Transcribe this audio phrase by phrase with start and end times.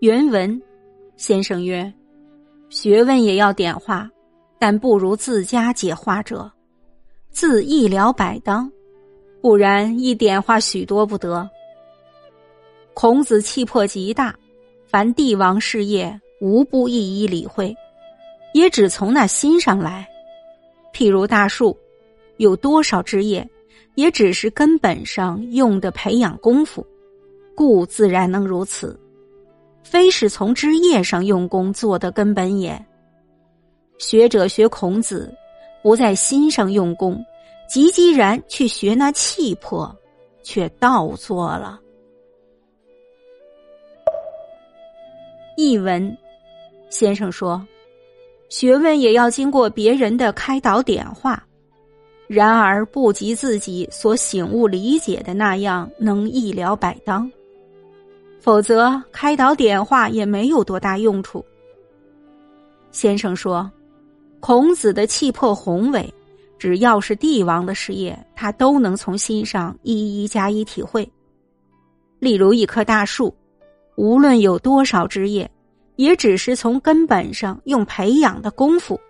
[0.00, 0.60] 原文，
[1.16, 1.90] 先生曰
[2.68, 4.10] ：“学问也要点化，
[4.58, 6.52] 但不如自家解化者。
[7.30, 8.70] 自一了百当，
[9.40, 11.48] 不然一点化许多不得。”
[12.92, 14.36] 孔子气魄极大，
[14.86, 17.74] 凡帝王事业，无不一一理会，
[18.52, 20.06] 也只从那心上来。
[20.92, 21.74] 譬如大树，
[22.36, 23.48] 有多少枝叶，
[23.94, 26.86] 也只是根本上用的培养功夫，
[27.54, 28.98] 故自然能如此。
[29.88, 32.84] 非是从枝叶上用功做的根本也。
[33.98, 35.32] 学者学孔子，
[35.80, 37.24] 不在心上用功，
[37.68, 39.94] 急急然去学那气魄，
[40.42, 41.80] 却倒做了。
[45.56, 46.18] 译文，
[46.90, 47.64] 先生说。
[48.48, 51.44] 学问也要经过别人的开导点化，
[52.26, 57.30] 然而不及自己所醒悟理解的那样能一了百当，
[58.46, 61.44] 否则开导点化也没有多大用处。
[62.92, 63.68] 先生说，
[64.38, 66.14] 孔子的气魄宏伟，
[66.56, 71.10] 只要是帝王的事业，他都能从心上一一加以体会。
[72.20, 73.34] 例如一棵大树，
[73.96, 75.50] 无论有多少枝叶。
[75.96, 79.00] 也只是从根本上用培养的功夫，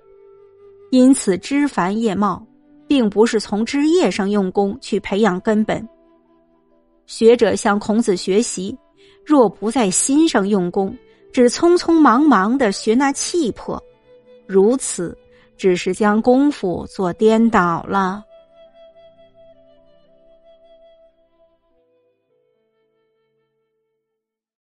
[0.92, 2.40] 因此枝繁叶茂，
[2.86, 5.86] 并不是从枝叶上用功去培养根本。
[7.06, 8.78] 学者向孔子学习，
[9.26, 10.96] 若不在心上用功，
[11.32, 13.82] 只匆匆忙忙的学那气魄，
[14.46, 15.18] 如此
[15.56, 18.22] 只是将功夫做颠倒了。